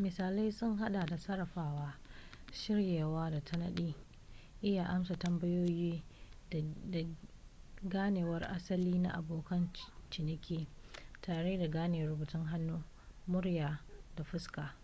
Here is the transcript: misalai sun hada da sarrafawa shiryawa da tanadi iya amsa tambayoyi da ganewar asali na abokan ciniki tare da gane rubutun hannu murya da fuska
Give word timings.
misalai 0.00 0.44
sun 0.52 0.76
hada 0.78 1.06
da 1.06 1.18
sarrafawa 1.18 1.94
shiryawa 2.52 3.30
da 3.30 3.40
tanadi 3.44 3.94
iya 4.62 4.88
amsa 4.90 5.16
tambayoyi 5.18 6.02
da 6.90 7.04
ganewar 7.82 8.42
asali 8.44 8.98
na 8.98 9.10
abokan 9.14 9.70
ciniki 10.10 10.66
tare 11.20 11.58
da 11.58 11.66
gane 11.68 12.06
rubutun 12.06 12.44
hannu 12.46 12.84
murya 13.26 13.80
da 14.16 14.24
fuska 14.24 14.74